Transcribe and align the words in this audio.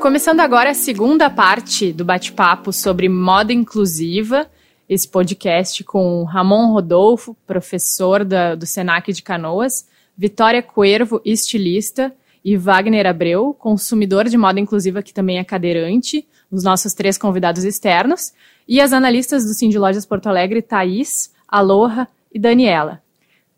Começando 0.00 0.38
agora 0.40 0.70
a 0.70 0.74
segunda 0.74 1.28
parte 1.28 1.92
do 1.92 2.04
bate-papo 2.04 2.72
sobre 2.72 3.08
moda 3.08 3.52
inclusiva, 3.52 4.48
esse 4.88 5.08
podcast 5.08 5.82
com 5.82 6.22
Ramon 6.22 6.72
Rodolfo, 6.72 7.36
professor 7.46 8.24
da, 8.24 8.54
do 8.54 8.64
Senac 8.64 9.12
de 9.12 9.22
Canoas, 9.22 9.88
Vitória 10.16 10.62
Cuervo, 10.62 11.20
estilista, 11.24 12.14
e 12.44 12.56
Wagner 12.56 13.06
Abreu, 13.06 13.52
consumidor 13.52 14.28
de 14.28 14.38
moda 14.38 14.60
inclusiva 14.60 15.02
que 15.02 15.12
também 15.12 15.38
é 15.38 15.44
cadeirante, 15.44 16.26
os 16.50 16.62
nossos 16.62 16.94
três 16.94 17.18
convidados 17.18 17.64
externos, 17.64 18.32
e 18.66 18.80
as 18.80 18.92
analistas 18.92 19.44
do 19.44 19.52
Cindy 19.52 19.78
Lojas 19.78 20.06
Porto 20.06 20.28
Alegre, 20.28 20.62
Thaís, 20.62 21.32
Aloha 21.46 22.06
e 22.32 22.38
Daniela. 22.38 23.02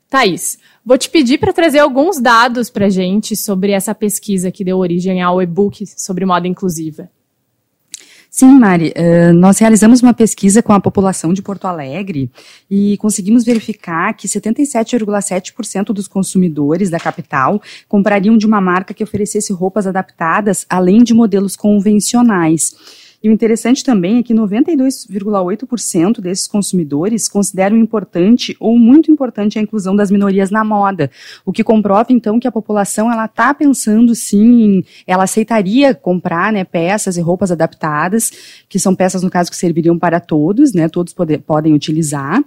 Thaís, 0.09 0.59
vou 0.91 0.99
te 0.99 1.09
pedir 1.09 1.39
para 1.39 1.53
trazer 1.53 1.79
alguns 1.79 2.21
dados 2.21 2.69
para 2.69 2.87
a 2.87 2.89
gente 2.89 3.37
sobre 3.37 3.71
essa 3.71 3.95
pesquisa 3.95 4.51
que 4.51 4.65
deu 4.65 4.77
origem 4.77 5.23
ao 5.23 5.41
e-book 5.41 5.87
sobre 5.87 6.27
moda 6.27 6.49
inclusiva. 6.49 7.09
Sim, 8.29 8.59
Mari, 8.59 8.93
uh, 8.97 9.33
nós 9.33 9.61
realizamos 9.61 10.03
uma 10.03 10.13
pesquisa 10.13 10.61
com 10.61 10.73
a 10.73 10.81
população 10.81 11.33
de 11.33 11.43
Porto 11.43 11.67
Alegre 11.67 12.29
e 12.69 12.97
conseguimos 12.97 13.45
verificar 13.45 14.13
que 14.15 14.27
77,7% 14.27 15.93
dos 15.93 16.09
consumidores 16.09 16.91
da 16.91 16.99
capital 16.99 17.63
comprariam 17.89 18.37
de 18.37 18.45
uma 18.45 18.61
marca 18.61 18.93
que 18.93 19.05
oferecesse 19.05 19.53
roupas 19.53 19.87
adaptadas, 19.87 20.67
além 20.69 21.05
de 21.05 21.15
modelos 21.15 21.55
convencionais. 21.55 22.75
E 23.23 23.29
o 23.29 23.33
interessante 23.33 23.85
também 23.85 24.19
é 24.19 24.23
que 24.23 24.33
92,8% 24.33 26.21
desses 26.23 26.47
consumidores 26.47 27.29
consideram 27.29 27.77
importante 27.77 28.57
ou 28.59 28.79
muito 28.79 29.11
importante 29.11 29.59
a 29.59 29.63
inclusão 29.63 29.95
das 29.95 30.11
minorias 30.11 30.51
na 30.51 30.65
moda, 30.65 31.11
o 31.45 31.53
que 31.53 31.63
comprova 31.63 32.07
então 32.11 32.41
que 32.41 32.49
a 32.49 32.53
população 32.53 33.13
ela 33.13 33.27
está 33.27 33.53
pensando 33.53 34.15
sim, 34.15 34.83
ela 35.07 35.25
aceitaria 35.25 35.95
comprar 35.95 36.51
né, 36.51 36.65
peças 36.65 37.19
e 37.19 37.21
roupas 37.21 37.53
adaptadas, 37.53 38.31
que 38.69 38.79
são 38.79 38.95
peças 38.95 39.23
no 39.23 39.29
caso 39.29 39.51
que 39.51 39.57
serviriam 39.57 39.99
para 39.99 40.19
todos, 40.19 40.73
né, 40.73 40.89
todos 40.89 41.15
podem 41.47 41.75
utilizar. 41.75 42.43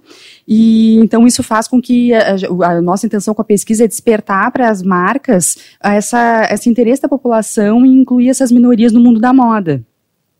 E 0.48 0.96
então 0.98 1.28
isso 1.28 1.44
faz 1.44 1.68
com 1.68 1.80
que 1.80 2.12
a, 2.14 2.36
a 2.64 2.82
nossa 2.82 3.06
intenção 3.06 3.36
com 3.36 3.44
a 3.44 3.46
pesquisa 3.46 3.84
é 3.84 3.88
despertar 3.88 4.52
para 4.52 4.70
as 4.70 4.82
marcas 4.82 5.56
essa, 5.84 6.48
esse 6.52 6.68
interesse 6.68 7.04
da 7.04 7.08
população 7.08 7.86
em 7.86 8.02
incluir 8.02 8.30
essas 8.30 8.52
minorias 8.52 8.92
no 8.92 9.00
mundo 9.00 9.20
da 9.20 9.32
moda. 9.32 9.84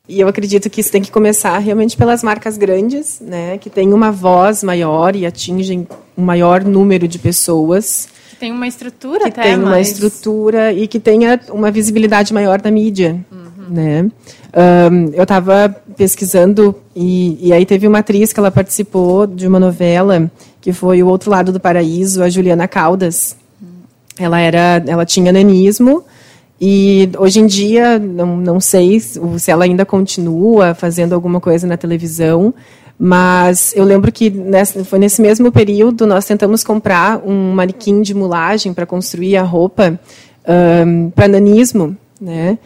E 0.06 0.20
eu 0.20 0.28
acredito 0.28 0.70
que 0.70 0.82
isso 0.82 0.92
tem 0.92 1.02
que 1.02 1.10
começar 1.10 1.58
realmente 1.60 1.96
pelas 1.96 2.22
marcas 2.22 2.58
grandes, 2.58 3.22
né, 3.22 3.58
que 3.58 3.70
têm 3.70 3.94
uma 3.94 4.12
voz 4.12 4.62
maior 4.62 5.16
e 5.16 5.26
atingem 5.26 5.88
um 6.18 6.22
maior 6.22 6.62
número 6.62 7.08
de 7.08 7.18
pessoas. 7.18 8.10
Que 8.32 8.36
tem 8.36 8.52
uma 8.52 8.68
estrutura 8.68 9.32
que 9.32 9.40
até 9.40 9.44
tem 9.44 9.56
uma 9.56 9.80
estrutura 9.80 10.74
e 10.74 10.90
que 10.90 11.00
tenha 11.00 11.40
uma 11.50 11.72
visibilidade 11.72 12.34
maior 12.34 12.62
na 12.62 12.70
mídia, 12.70 13.18
uhum. 13.32 13.74
né? 13.74 14.12
Um, 14.92 15.14
eu 15.14 15.24
estava 15.24 15.74
pesquisando 15.96 16.76
e, 16.94 17.48
e 17.48 17.54
aí 17.54 17.66
teve 17.66 17.88
uma 17.88 18.00
atriz 18.00 18.34
que 18.34 18.40
ela 18.42 18.52
participou 18.52 19.26
de 19.26 19.48
uma 19.48 19.58
novela 19.58 20.30
que 20.60 20.74
foi 20.74 21.02
o 21.02 21.08
Outro 21.08 21.32
Lado 21.32 21.54
do 21.54 21.62
Paraíso, 21.62 22.22
a 22.22 22.30
Juliana 22.30 22.68
Caldas. 22.68 23.38
Uhum. 23.62 23.70
Ela 24.20 24.42
era, 24.42 24.84
ela 24.86 25.06
tinha 25.06 25.32
nanismo 25.32 26.04
e 26.60 27.10
hoje 27.18 27.40
em 27.40 27.46
dia, 27.46 28.00
não, 28.00 28.38
não 28.38 28.60
sei 28.60 29.00
se 29.00 29.52
ela 29.52 29.66
ainda 29.66 29.86
continua 29.86 30.74
fazendo 30.74 31.14
alguma 31.14 31.40
coisa 31.42 31.68
na 31.68 31.78
televisão, 31.78 32.54
mas 32.98 33.74
eu 33.76 33.84
lembro 33.84 34.12
que 34.12 34.30
nessa, 34.30 34.84
foi 34.86 35.00
nesse 35.00 35.22
mesmo 35.22 35.52
período 35.52 36.06
nós 36.06 36.26
tentamos 36.26 36.64
comprar 36.64 37.22
um 37.26 37.54
manequim 37.54 38.02
de 38.02 38.14
mulagem 38.14 38.74
para 38.74 38.86
construir 38.86 39.36
a 39.36 39.44
roupa 39.44 40.00
um, 40.86 41.10
para 41.10 41.28
nanismo, 41.28 41.98
né? 42.22 42.58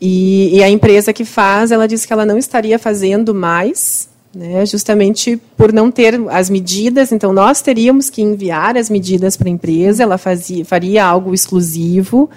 E, 0.00 0.56
e, 0.56 0.62
a 0.62 0.68
empresa 0.68 1.12
que 1.12 1.24
faz, 1.24 1.70
ela 1.70 1.86
disse 1.86 2.06
que 2.06 2.12
ela 2.12 2.26
não 2.26 2.36
estaria 2.36 2.78
fazendo 2.78 3.34
mais, 3.34 4.08
né? 4.34 4.66
Justamente 4.66 5.40
por 5.56 5.72
não 5.72 5.90
ter 5.90 6.20
as 6.28 6.50
medidas. 6.50 7.12
Então 7.12 7.32
nós 7.32 7.62
teríamos 7.62 8.10
que 8.10 8.20
enviar 8.20 8.76
as 8.76 8.90
medidas 8.90 9.36
para 9.36 9.48
a 9.48 9.52
empresa. 9.52 10.02
Ela 10.02 10.18
fazia, 10.18 10.64
faria 10.64 11.04
algo 11.04 11.32
exclusivo 11.32 12.28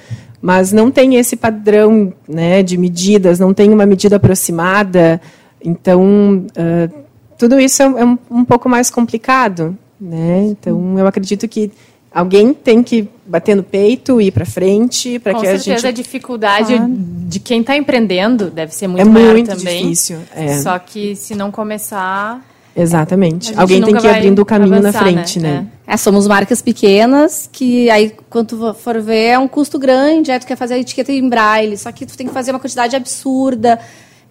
mas 0.41 0.71
não 0.71 0.91
tem 0.91 1.15
esse 1.15 1.35
padrão 1.35 2.13
né, 2.27 2.61
de 2.61 2.77
medidas, 2.77 3.39
não 3.39 3.53
tem 3.53 3.71
uma 3.71 3.85
medida 3.85 4.17
aproximada. 4.17 5.19
Então, 5.63 6.45
uh, 6.51 6.93
tudo 7.37 7.59
isso 7.59 7.81
é, 7.81 7.85
é 7.85 8.05
um, 8.05 8.17
um, 8.29 8.45
pouco 8.45 8.69
mais 8.69 8.89
complicado. 8.89 9.77
Né? 9.99 10.43
Então, 10.43 10.97
eu 10.97 11.07
acredito 11.07 11.47
que 11.47 11.71
alguém 12.11 12.53
tem 12.53 12.83
que 12.83 13.09
bater 13.25 13.55
no 13.55 13.63
peito 13.63 14.21
e 14.21 14.27
ir 14.27 14.31
para 14.31 14.45
frente 14.45 15.19
para 15.19 15.33
que 15.33 15.47
a 15.47 15.51
gente. 15.51 15.57
Com 15.57 15.63
certeza 15.63 15.87
a 15.87 15.91
dificuldade 15.91 16.73
ah. 16.75 16.87
de 16.87 17.39
quem 17.39 17.61
está 17.61 17.75
empreendendo 17.75 18.49
deve 18.51 18.73
ser 18.73 18.87
muito 18.87 19.01
é 19.01 19.05
maior 19.05 19.33
muito 19.33 19.55
também. 19.55 19.81
difícil. 19.81 20.19
É. 20.35 20.59
Só 20.59 20.77
que 20.77 21.15
se 21.15 21.35
não 21.35 21.51
começar 21.51 22.41
Exatamente. 22.77 23.53
Alguém 23.57 23.81
tem 23.81 23.95
que 23.95 24.05
ir 24.05 24.09
abrindo 24.09 24.39
o 24.39 24.45
caminho 24.45 24.75
avançar, 24.75 25.03
na 25.03 25.11
frente, 25.11 25.39
né? 25.39 25.51
né? 25.51 25.67
É. 25.73 25.76
é. 25.87 25.97
somos 25.97 26.27
marcas 26.27 26.61
pequenas 26.61 27.49
que 27.51 27.89
aí, 27.89 28.15
quando 28.29 28.47
tu 28.49 28.73
for 28.73 29.01
ver, 29.01 29.27
é 29.27 29.39
um 29.39 29.47
custo 29.47 29.79
grande, 29.79 30.31
aí 30.31 30.39
tu 30.39 30.45
quer 30.45 30.57
fazer 30.57 30.73
a 30.73 30.79
etiqueta 30.79 31.11
em 31.11 31.27
braille, 31.27 31.77
só 31.77 31.91
que 31.91 32.05
tu 32.05 32.17
tem 32.17 32.27
que 32.27 32.33
fazer 32.33 32.51
uma 32.51 32.59
quantidade 32.59 32.95
absurda, 32.95 33.79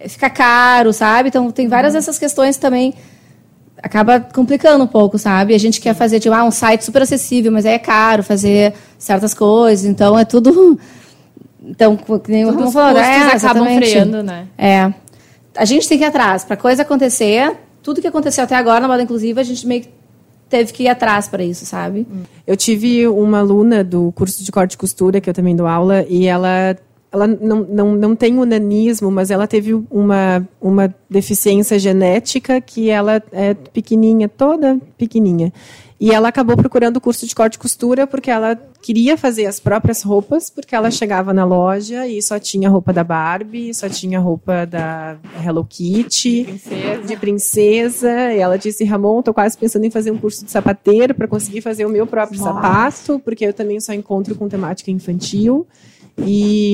fica 0.07 0.29
caro, 0.29 0.93
sabe? 0.93 1.29
Então 1.29 1.49
tem 1.51 1.67
várias 1.67 1.93
uhum. 1.93 1.99
dessas 1.99 2.19
questões 2.19 2.57
também 2.57 2.93
acaba 3.81 4.19
complicando 4.19 4.83
um 4.83 4.87
pouco, 4.87 5.17
sabe? 5.17 5.53
A 5.53 5.57
gente 5.57 5.79
quer 5.79 5.93
fazer 5.93 6.19
tipo, 6.19 6.33
ah, 6.33 6.43
um 6.43 6.51
site 6.51 6.83
super 6.83 7.01
acessível, 7.03 7.51
mas 7.51 7.65
aí 7.65 7.73
é 7.73 7.79
caro 7.79 8.23
fazer 8.23 8.73
certas 8.97 9.33
coisas, 9.33 9.85
então 9.85 10.17
é 10.17 10.25
tudo 10.25 10.79
então, 11.63 11.97
nem 12.27 12.45
o 12.45 12.51
Ramon 12.51 12.71
falou, 12.71 12.99
é, 12.99 13.33
acabam 13.33 13.65
freando, 13.75 14.23
né? 14.23 14.47
É. 14.57 14.93
A 15.55 15.65
gente 15.65 15.87
tem 15.87 15.97
que 15.97 16.03
ir 16.03 16.07
atrás. 16.07 16.43
Para 16.43 16.55
coisa 16.55 16.83
acontecer, 16.83 17.55
tudo 17.81 17.99
que 17.99 18.07
aconteceu 18.07 18.43
até 18.43 18.55
agora 18.55 18.79
na 18.79 18.87
moda 18.87 19.01
inclusiva, 19.01 19.41
a 19.41 19.43
gente 19.43 19.65
meio 19.65 19.81
que 19.81 19.89
teve 20.49 20.73
que 20.73 20.83
ir 20.83 20.87
atrás 20.87 21.27
para 21.27 21.43
isso, 21.43 21.65
sabe? 21.65 22.07
Eu 22.45 22.55
tive 22.55 23.07
uma 23.07 23.39
aluna 23.39 23.83
do 23.83 24.11
curso 24.13 24.43
de 24.43 24.51
corte 24.51 24.73
e 24.73 24.77
costura, 24.77 25.21
que 25.21 25.29
eu 25.29 25.33
também 25.33 25.55
dou 25.55 25.67
aula, 25.67 26.05
e 26.07 26.25
ela 26.25 26.75
ela 27.11 27.25
não, 27.25 27.63
não, 27.63 27.95
não 27.95 28.15
tem 28.15 28.37
o 28.37 28.45
nanismo, 28.45 29.09
mas 29.09 29.31
ela 29.31 29.47
teve 29.47 29.73
uma, 29.89 30.47
uma 30.59 30.93
deficiência 31.09 31.79
genética 31.79 32.59
que 32.59 32.89
ela 32.89 33.23
é 33.31 33.53
pequenininha, 33.53 34.27
toda 34.27 34.77
pequenininha. 34.97 35.53
E 35.99 36.11
ela 36.11 36.29
acabou 36.29 36.55
procurando 36.55 36.97
o 36.97 37.01
curso 37.01 37.25
de 37.25 37.33
corte 37.33 37.55
e 37.55 37.59
costura 37.59 38.05
porque 38.05 38.29
ela 38.29 38.55
queria 38.81 39.17
fazer 39.17 39.47
as 39.47 39.59
próprias 39.59 40.03
roupas, 40.03 40.49
porque 40.49 40.75
ela 40.75 40.91
chegava 40.91 41.33
na 41.33 41.43
loja 41.43 42.07
e 42.07 42.21
só 42.21 42.37
tinha 42.37 42.69
roupa 42.69 42.93
da 42.93 43.03
Barbie, 43.03 43.73
só 43.73 43.89
tinha 43.89 44.19
roupa 44.19 44.65
da 44.65 45.17
Hello 45.43 45.65
Kitty, 45.67 46.43
princesa. 46.43 47.01
de 47.03 47.17
princesa. 47.17 48.33
E 48.33 48.37
ela 48.37 48.57
disse: 48.57 48.83
Ramon, 48.83 49.19
estou 49.19 49.33
quase 49.33 49.57
pensando 49.57 49.85
em 49.85 49.89
fazer 49.89 50.11
um 50.11 50.17
curso 50.17 50.45
de 50.45 50.51
sapateiro 50.51 51.15
para 51.15 51.27
conseguir 51.27 51.61
fazer 51.61 51.85
o 51.85 51.89
meu 51.89 52.05
próprio 52.05 52.39
Nossa. 52.39 52.53
sapato, 52.53 53.19
porque 53.19 53.45
eu 53.45 53.53
também 53.53 53.79
só 53.79 53.91
encontro 53.91 54.35
com 54.35 54.47
temática 54.47 54.91
infantil. 54.91 55.65
E 56.19 56.73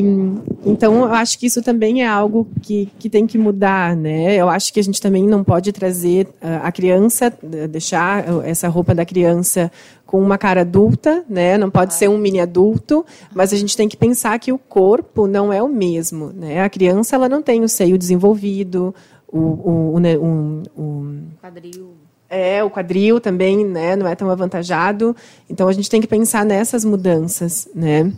então 0.66 1.04
eu 1.04 1.14
acho 1.14 1.38
que 1.38 1.46
isso 1.46 1.62
também 1.62 2.02
é 2.02 2.08
algo 2.08 2.48
que, 2.62 2.90
que 2.98 3.10
tem 3.10 3.28
que 3.28 3.38
mudar, 3.38 3.96
né? 3.96 4.36
Eu 4.36 4.48
acho 4.48 4.72
que 4.72 4.80
a 4.80 4.84
gente 4.84 5.02
também 5.02 5.28
não 5.28 5.44
pode 5.44 5.72
trazer 5.74 6.28
uh, 6.42 6.64
a 6.64 6.72
criança, 6.72 7.32
deixar 7.70 8.26
essa 8.46 8.70
roupa 8.70 8.96
da 8.96 9.06
criança 9.06 9.70
com 10.06 10.22
uma 10.22 10.38
cara 10.38 10.62
adulta, 10.62 11.26
né? 11.28 11.58
Não 11.58 11.70
pode 11.70 11.94
ser 11.94 12.10
um 12.10 12.18
mini 12.18 12.40
adulto, 12.40 13.06
mas 13.34 13.52
a 13.52 13.58
gente 13.58 13.76
tem 13.76 13.90
que 13.90 13.98
pensar 13.98 14.40
que 14.40 14.54
o 14.54 14.58
corpo 14.58 15.28
não 15.28 15.52
é 15.52 15.62
o 15.62 15.68
mesmo, 15.68 16.32
né? 16.34 16.64
A 16.64 16.70
criança 16.70 17.16
ela 17.16 17.28
não 17.28 17.42
tem 17.42 17.64
o 17.64 17.70
seio 17.70 17.98
desenvolvido, 17.98 18.96
o, 19.28 19.40
o, 19.40 19.96
o, 19.96 20.64
o, 20.78 20.82
o 20.82 21.16
quadril 21.42 21.92
é, 22.30 22.64
o 22.64 22.70
quadril 22.70 23.20
também, 23.20 23.64
né, 23.64 23.96
não 23.96 24.08
é 24.08 24.16
tão 24.16 24.28
avantajado. 24.32 25.16
Então 25.48 25.68
a 25.68 25.72
gente 25.72 25.88
tem 25.88 26.02
que 26.02 26.08
pensar 26.08 26.44
nessas 26.44 26.84
mudanças, 26.84 27.70
né? 27.76 28.12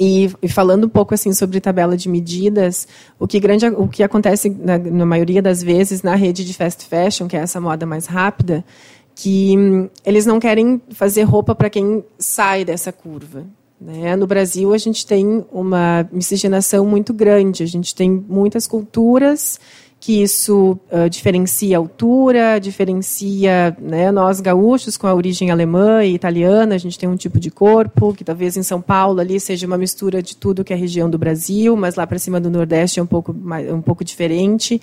E, 0.00 0.30
e, 0.40 0.48
falando 0.48 0.84
um 0.84 0.88
pouco 0.88 1.12
assim 1.12 1.32
sobre 1.32 1.60
tabela 1.60 1.96
de 1.96 2.08
medidas, 2.08 2.86
o 3.18 3.26
que, 3.26 3.40
grande, 3.40 3.66
o 3.66 3.88
que 3.88 4.04
acontece 4.04 4.48
na, 4.48 4.78
na, 4.78 5.04
maioria 5.04 5.42
das 5.42 5.60
vezes 5.60 6.02
na 6.02 6.14
rede 6.14 6.44
de 6.44 6.54
fast 6.54 6.86
fashion, 6.86 7.26
que 7.26 7.36
é 7.36 7.40
essa 7.40 7.60
moda 7.60 7.84
mais 7.84 8.06
rápida, 8.06 8.64
que 9.12 9.58
hum, 9.58 9.88
eles 10.06 10.24
não 10.24 10.38
querem 10.38 10.80
fazer 10.90 11.24
roupa 11.24 11.52
para 11.52 11.68
quem 11.68 12.04
sai 12.16 12.64
dessa 12.64 12.92
curva. 12.92 13.44
Né? 13.80 14.14
No 14.14 14.26
Brasil, 14.26 14.72
a 14.72 14.78
gente 14.78 15.04
tem 15.04 15.44
uma 15.50 16.08
miscigenação 16.12 16.86
muito 16.86 17.12
grande, 17.12 17.64
a 17.64 17.66
gente 17.66 17.92
tem 17.92 18.08
muitas 18.10 18.68
culturas 18.68 19.58
que 20.00 20.22
isso 20.22 20.78
uh, 20.92 21.08
diferencia 21.10 21.76
a 21.76 21.80
altura, 21.80 22.58
diferencia 22.60 23.76
né, 23.80 24.12
nós 24.12 24.40
gaúchos 24.40 24.96
com 24.96 25.06
a 25.06 25.14
origem 25.14 25.50
alemã 25.50 26.04
e 26.04 26.14
italiana, 26.14 26.76
a 26.76 26.78
gente 26.78 26.98
tem 26.98 27.08
um 27.08 27.16
tipo 27.16 27.40
de 27.40 27.50
corpo, 27.50 28.14
que 28.14 28.22
talvez 28.22 28.56
em 28.56 28.62
São 28.62 28.80
Paulo 28.80 29.20
ali 29.20 29.40
seja 29.40 29.66
uma 29.66 29.76
mistura 29.76 30.22
de 30.22 30.36
tudo 30.36 30.62
que 30.62 30.72
é 30.72 30.76
região 30.76 31.10
do 31.10 31.18
Brasil, 31.18 31.76
mas 31.76 31.96
lá 31.96 32.06
para 32.06 32.18
cima 32.18 32.40
do 32.40 32.48
Nordeste 32.48 33.00
é 33.00 33.02
um 33.02 33.06
pouco, 33.06 33.34
mais, 33.34 33.70
um 33.72 33.82
pouco 33.82 34.04
diferente. 34.04 34.80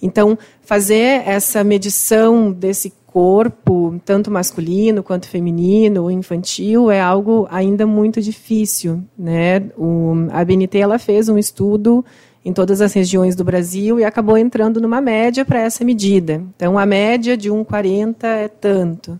Então, 0.00 0.38
fazer 0.62 1.22
essa 1.26 1.62
medição 1.62 2.52
desse 2.52 2.92
corpo, 3.06 4.00
tanto 4.04 4.30
masculino 4.30 5.02
quanto 5.02 5.28
feminino, 5.28 6.10
infantil, 6.10 6.90
é 6.90 7.00
algo 7.00 7.46
ainda 7.50 7.86
muito 7.86 8.20
difícil. 8.20 9.02
Né? 9.18 9.60
O, 9.76 10.28
a 10.30 10.44
BNT 10.44 10.78
ela 10.78 10.98
fez 10.98 11.28
um 11.28 11.36
estudo 11.36 12.04
em 12.44 12.52
todas 12.52 12.80
as 12.80 12.92
regiões 12.92 13.36
do 13.36 13.44
Brasil 13.44 14.00
e 14.00 14.04
acabou 14.04 14.36
entrando 14.36 14.80
numa 14.80 15.00
média 15.00 15.44
para 15.44 15.60
essa 15.60 15.84
medida. 15.84 16.42
Então, 16.56 16.78
a 16.78 16.84
média 16.84 17.36
de 17.36 17.50
1,40 17.50 18.24
é 18.24 18.48
tanto. 18.48 19.18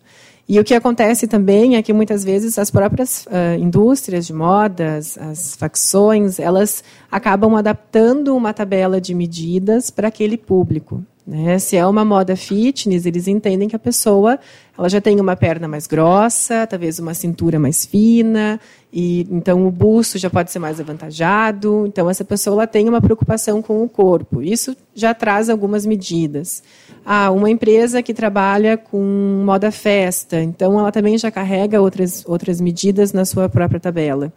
E 0.49 0.59
o 0.59 0.65
que 0.65 0.75
acontece 0.75 1.27
também 1.27 1.77
é 1.77 1.83
que 1.83 1.93
muitas 1.93 2.25
vezes 2.25 2.59
as 2.59 2.71
próprias 2.71 3.27
uh, 3.27 3.59
indústrias 3.59 4.27
de 4.27 4.33
modas, 4.33 5.17
as 5.17 5.55
facções, 5.55 6.39
elas 6.39 6.83
acabam 7.11 7.55
adaptando 7.55 8.37
uma 8.37 8.53
tabela 8.53 9.01
de 9.01 9.15
medidas 9.15 9.89
para 9.89 10.09
aquele 10.09 10.37
público. 10.37 11.03
Né? 11.25 11.57
Se 11.59 11.77
é 11.77 11.87
uma 11.87 12.05
moda 12.05 12.35
fitness, 12.35 13.07
eles 13.07 13.29
entendem 13.29 13.69
que 13.69 13.77
a 13.77 13.79
pessoa 13.79 14.41
ela 14.77 14.89
já 14.89 15.01
tem 15.01 15.21
uma 15.21 15.37
perna 15.37 15.69
mais 15.69 15.87
grossa, 15.87 16.67
talvez 16.67 16.99
uma 16.99 17.15
cintura 17.15 17.61
mais 17.61 17.87
fina, 17.87 18.59
e 18.93 19.27
então 19.31 19.65
o 19.67 19.71
busto 19.71 20.19
já 20.19 20.29
pode 20.29 20.51
ser 20.51 20.59
mais 20.59 20.81
avantajado. 20.81 21.85
Então 21.87 22.11
essa 22.11 22.25
pessoa 22.25 22.55
ela 22.55 22.67
tem 22.67 22.89
uma 22.89 23.01
preocupação 23.01 23.63
com 23.63 23.85
o 23.85 23.89
corpo. 23.89 24.43
Isso 24.43 24.77
já 24.95 25.15
traz 25.15 25.49
algumas 25.49 25.87
medidas. 25.87 26.63
Ah, 27.05 27.31
uma 27.31 27.49
empresa 27.49 28.03
que 28.03 28.13
trabalha 28.13 28.77
com 28.77 29.43
moda 29.45 29.71
festa, 29.71 30.41
então 30.41 30.79
ela 30.79 30.91
também 30.91 31.17
já 31.17 31.31
carrega 31.31 31.81
outras 31.81 32.25
outras 32.27 32.61
medidas 32.61 33.13
na 33.13 33.25
sua 33.25 33.49
própria 33.49 33.79
tabela. 33.79 34.33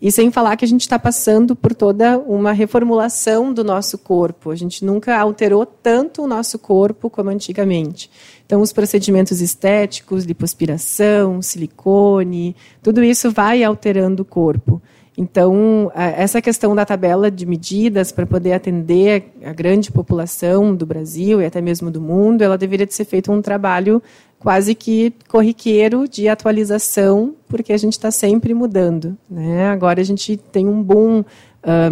E 0.00 0.10
sem 0.10 0.30
falar 0.30 0.56
que 0.56 0.64
a 0.64 0.68
gente 0.68 0.80
está 0.80 0.98
passando 0.98 1.54
por 1.54 1.74
toda 1.74 2.18
uma 2.18 2.52
reformulação 2.52 3.52
do 3.52 3.62
nosso 3.62 3.98
corpo. 3.98 4.50
A 4.50 4.56
gente 4.56 4.82
nunca 4.82 5.18
alterou 5.18 5.66
tanto 5.66 6.22
o 6.22 6.26
nosso 6.26 6.58
corpo 6.58 7.10
como 7.10 7.28
antigamente. 7.28 8.10
Então, 8.46 8.62
os 8.62 8.72
procedimentos 8.72 9.42
estéticos, 9.42 10.24
lipoaspiração, 10.24 11.42
silicone, 11.42 12.56
tudo 12.82 13.04
isso 13.04 13.30
vai 13.30 13.62
alterando 13.62 14.22
o 14.22 14.24
corpo. 14.24 14.80
Então, 15.18 15.92
essa 15.94 16.40
questão 16.40 16.74
da 16.74 16.86
tabela 16.86 17.30
de 17.30 17.44
medidas 17.44 18.10
para 18.10 18.24
poder 18.24 18.54
atender 18.54 19.34
a 19.44 19.52
grande 19.52 19.92
população 19.92 20.74
do 20.74 20.86
Brasil 20.86 21.42
e 21.42 21.44
até 21.44 21.60
mesmo 21.60 21.90
do 21.90 22.00
mundo, 22.00 22.40
ela 22.40 22.56
deveria 22.56 22.86
ser 22.88 23.04
feito 23.04 23.30
um 23.30 23.42
trabalho 23.42 24.02
quase 24.40 24.74
que 24.74 25.12
corriqueiro 25.28 26.08
de 26.08 26.26
atualização, 26.26 27.34
porque 27.46 27.74
a 27.74 27.76
gente 27.76 27.92
está 27.92 28.10
sempre 28.10 28.54
mudando. 28.54 29.16
Né? 29.30 29.68
Agora 29.68 30.00
a 30.00 30.04
gente 30.04 30.36
tem 30.36 30.66
um 30.66 30.82
boom 30.82 31.22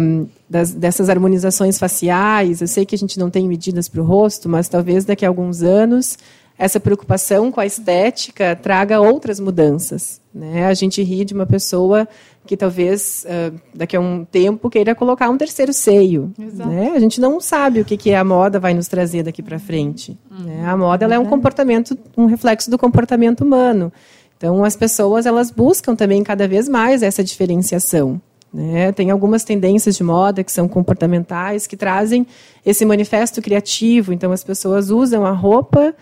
um, 0.01 0.27
das, 0.49 0.73
dessas 0.73 1.09
harmonizações 1.09 1.77
faciais. 1.77 2.59
Eu 2.59 2.67
sei 2.67 2.87
que 2.87 2.95
a 2.95 2.97
gente 2.97 3.19
não 3.19 3.29
tem 3.29 3.47
medidas 3.47 3.87
para 3.87 4.01
o 4.01 4.03
rosto, 4.03 4.49
mas 4.49 4.67
talvez 4.67 5.05
daqui 5.05 5.23
a 5.23 5.29
alguns 5.29 5.61
anos 5.61 6.17
essa 6.59 6.77
preocupação 6.77 7.49
com 7.49 7.61
a 7.61 7.65
estética 7.65 8.53
traga 8.53 8.99
outras 8.99 9.39
mudanças. 9.39 10.19
Né? 10.35 10.65
A 10.65 10.73
gente 10.73 11.01
ri 11.01 11.23
de 11.23 11.33
uma 11.33 11.45
pessoa 11.45 12.05
que 12.45 12.57
talvez 12.57 13.25
uh, 13.25 13.57
daqui 13.73 13.95
a 13.95 13.99
um 13.99 14.25
tempo 14.25 14.69
queira 14.69 14.93
colocar 14.93 15.29
um 15.29 15.37
terceiro 15.37 15.71
seio. 15.71 16.33
Né? 16.37 16.91
A 16.93 16.99
gente 16.99 17.21
não 17.21 17.39
sabe 17.39 17.79
o 17.79 17.85
que, 17.85 17.95
que 17.95 18.13
a 18.13 18.25
moda 18.25 18.59
vai 18.59 18.73
nos 18.73 18.89
trazer 18.89 19.23
daqui 19.23 19.41
para 19.41 19.57
frente. 19.57 20.19
Uhum. 20.29 20.43
Né? 20.43 20.65
A 20.67 20.75
moda 20.75 21.05
é 21.05 21.17
um 21.17 21.25
comportamento, 21.25 21.97
um 22.17 22.25
reflexo 22.25 22.69
do 22.69 22.77
comportamento 22.77 23.41
humano. 23.41 23.89
Então 24.35 24.61
as 24.65 24.75
pessoas 24.75 25.25
elas 25.25 25.51
buscam 25.51 25.95
também 25.95 26.21
cada 26.23 26.45
vez 26.45 26.67
mais 26.67 27.01
essa 27.01 27.23
diferenciação. 27.23 28.21
Né? 28.53 28.91
Tem 28.91 29.11
algumas 29.11 29.45
tendências 29.45 29.95
de 29.95 30.03
moda 30.03 30.43
que 30.43 30.51
são 30.51 30.67
comportamentais 30.67 31.65
que 31.65 31.77
trazem 31.77 32.27
esse 32.65 32.83
manifesto 32.83 33.41
criativo. 33.41 34.11
Então 34.11 34.33
as 34.33 34.43
pessoas 34.43 34.89
usam 34.89 35.25
a 35.25 35.31
roupa 35.31 35.95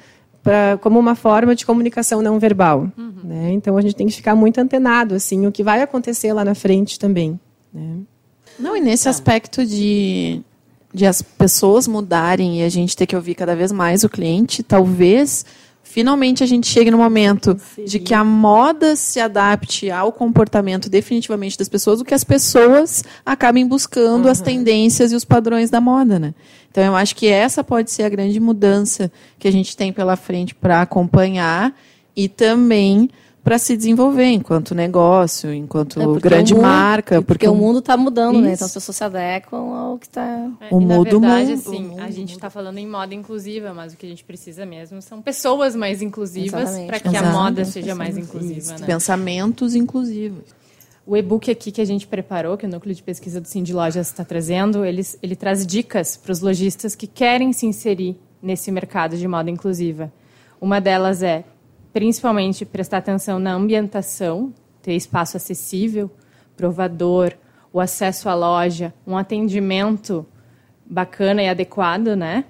pra, 0.47 0.77
como 0.77 0.97
uma 0.97 1.13
forma 1.13 1.53
de 1.53 1.65
comunicação 1.65 2.21
não 2.21 2.39
verbal. 2.39 2.89
Uhum. 2.97 3.13
Né? 3.21 3.51
Então 3.51 3.75
a 3.75 3.81
gente 3.81 3.97
tem 3.97 4.07
que 4.07 4.13
ficar 4.13 4.33
muito 4.33 4.59
antenado 4.59 5.13
assim 5.13 5.45
o 5.45 5.51
que 5.51 5.61
vai 5.61 5.81
acontecer 5.81 6.31
lá 6.31 6.45
na 6.45 6.55
frente 6.55 6.97
também. 6.97 7.38
Né? 7.73 7.97
Não, 8.57 8.77
e 8.77 8.79
nesse 8.79 9.03
tá. 9.03 9.09
aspecto 9.09 9.65
de, 9.65 10.41
de 10.94 11.05
as 11.05 11.21
pessoas 11.21 11.85
mudarem 11.85 12.61
e 12.61 12.63
a 12.63 12.69
gente 12.69 12.95
ter 12.95 13.05
que 13.05 13.13
ouvir 13.13 13.35
cada 13.35 13.57
vez 13.57 13.73
mais 13.73 14.05
o 14.05 14.09
cliente, 14.09 14.63
talvez 14.63 15.45
finalmente 15.97 16.44
a 16.44 16.45
gente 16.45 16.67
chegue 16.67 16.91
no 16.91 16.97
momento 16.99 17.59
Sim. 17.73 17.85
de 17.85 17.97
que 17.97 18.13
a 18.13 18.23
moda 18.23 18.95
se 18.95 19.19
adapte 19.19 19.89
ao 19.89 20.11
comportamento 20.11 20.91
definitivamente 20.91 21.57
das 21.57 21.67
pessoas, 21.67 21.99
o 21.99 22.05
que 22.05 22.13
as 22.13 22.23
pessoas 22.23 23.03
acabem 23.25 23.67
buscando 23.67 24.25
uhum. 24.25 24.31
as 24.31 24.39
tendências 24.39 25.11
e 25.11 25.15
os 25.15 25.25
padrões 25.25 25.71
da 25.71 25.81
moda, 25.81 26.19
né? 26.19 26.35
Então 26.69 26.83
eu 26.83 26.95
acho 26.95 27.15
que 27.15 27.25
essa 27.25 27.63
pode 27.63 27.89
ser 27.89 28.03
a 28.03 28.09
grande 28.09 28.39
mudança 28.39 29.11
que 29.39 29.47
a 29.47 29.51
gente 29.51 29.75
tem 29.75 29.91
pela 29.91 30.15
frente 30.15 30.53
para 30.53 30.83
acompanhar 30.83 31.75
e 32.15 32.29
também 32.29 33.09
para 33.47 33.57
se 33.57 33.77
desenvolver 33.77 34.25
enquanto 34.25 34.75
negócio, 34.75 35.53
enquanto 35.53 36.01
é 36.01 36.19
grande 36.19 36.53
mundo, 36.53 36.63
marca. 36.63 37.21
Porque, 37.21 37.45
porque 37.45 37.47
o 37.47 37.55
mundo 37.55 37.79
está 37.79 37.95
mudando, 37.95 38.33
Isso. 38.33 38.44
né? 38.44 38.53
Então 38.55 38.67
as 38.67 38.73
pessoas 38.73 38.97
se 38.97 39.03
adequam 39.05 39.73
ao 39.73 39.97
que 39.97 40.05
está. 40.05 40.49
É, 40.59 40.67
o 40.69 40.81
mundo 40.81 41.21
na 41.21 41.29
verdade, 41.29 41.51
mundo, 41.51 41.59
assim, 41.59 41.99
a 42.01 42.11
gente 42.11 42.33
está 42.33 42.49
falando 42.49 42.77
em 42.77 42.85
moda 42.85 43.15
inclusiva, 43.15 43.73
mas 43.73 43.94
o 43.94 43.95
que 43.95 44.05
a 44.05 44.09
gente 44.09 44.25
precisa 44.25 44.65
mesmo 44.65 45.01
são 45.01 45.21
pessoas 45.21 45.77
mais 45.77 46.01
inclusivas 46.01 46.77
para 46.85 46.99
que 46.99 47.07
Exatamente. 47.07 47.38
a 47.38 47.41
moda 47.41 47.63
seja 47.63 47.95
mais 47.95 48.17
inclusiva. 48.17 48.79
Né? 48.79 48.85
Pensamentos 48.85 49.75
inclusivos. 49.75 50.44
O 51.05 51.15
e-book 51.15 51.49
aqui 51.49 51.71
que 51.71 51.79
a 51.79 51.85
gente 51.85 52.05
preparou, 52.05 52.57
que 52.57 52.65
o 52.65 52.69
Núcleo 52.69 52.94
de 52.94 53.01
Pesquisa 53.01 53.39
do 53.39 53.47
Sim 53.47 53.63
de 53.63 53.73
Lojas 53.73 54.07
está 54.07 54.25
trazendo, 54.25 54.83
ele, 54.83 55.03
ele 55.23 55.38
traz 55.38 55.65
dicas 55.65 56.17
para 56.17 56.33
os 56.33 56.41
lojistas 56.41 56.95
que 56.95 57.07
querem 57.07 57.53
se 57.53 57.65
inserir 57.65 58.19
nesse 58.44 58.69
mercado 58.73 59.15
de 59.15 59.25
moda 59.25 59.49
inclusiva. 59.49 60.11
Uma 60.59 60.81
delas 60.81 61.23
é 61.23 61.45
principalmente 61.94 62.66
prestar 62.66 62.98
atenção 62.98 63.39
na 63.39 63.54
ambientação, 63.54 64.54
ter 64.81 64.94
espaço 64.94 65.38
acessível, 65.38 66.10
provador, 66.56 67.34
o 67.72 67.80
acesso 67.80 68.30
à 68.30 68.34
loja, 68.34 68.94
um 69.06 69.18
atendimento 69.18 70.25
bacana 70.86 71.44
e 71.44 71.50
adequado, 71.50 72.16
né? 72.16 72.45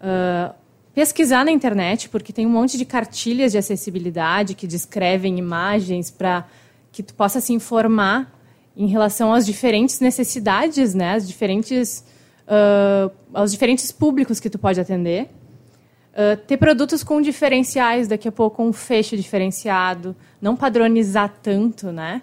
Uh, 0.00 0.54
pesquisar 0.94 1.44
na 1.44 1.50
internet, 1.50 2.08
porque 2.08 2.32
tem 2.32 2.46
um 2.46 2.50
monte 2.50 2.78
de 2.78 2.84
cartilhas 2.84 3.52
de 3.52 3.58
acessibilidade 3.58 4.54
que 4.54 4.66
descrevem 4.66 5.38
imagens 5.38 6.10
para 6.10 6.46
que 6.92 7.02
tu 7.02 7.14
possa 7.14 7.40
se 7.40 7.52
informar 7.52 8.32
em 8.76 8.86
relação 8.86 9.32
às 9.32 9.44
diferentes 9.44 10.00
necessidades, 10.00 10.94
né? 10.94 11.14
As 11.14 11.26
diferentes, 11.26 12.04
uh, 12.46 13.10
aos 13.32 13.50
diferentes 13.50 13.90
públicos 13.90 14.38
que 14.40 14.48
tu 14.48 14.58
pode 14.58 14.80
atender. 14.80 15.28
Uh, 16.14 16.36
ter 16.46 16.56
produtos 16.56 17.02
com 17.02 17.20
diferenciais, 17.20 18.06
daqui 18.06 18.28
a 18.28 18.32
pouco 18.32 18.62
um 18.62 18.72
fecho 18.72 19.16
diferenciado, 19.16 20.14
não 20.40 20.54
padronizar 20.54 21.34
tanto, 21.42 21.90
né? 21.90 22.22